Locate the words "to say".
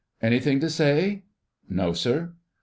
0.61-1.25